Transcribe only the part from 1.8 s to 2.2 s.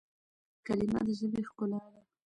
ده.